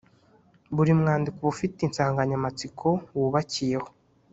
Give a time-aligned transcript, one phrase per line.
[0.75, 2.87] buri mwandiko uba ufite insanganyamatsiko
[3.19, 3.89] wubakiyeho